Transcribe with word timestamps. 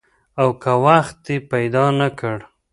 او 0.41 0.49
که 0.61 0.73
وخت 0.85 1.15
دې 1.25 1.35
پیدا 1.51 1.85
نه 1.99 2.07
کړ؟ 2.19 2.37